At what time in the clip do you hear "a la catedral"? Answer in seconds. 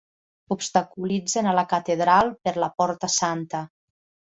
1.51-2.33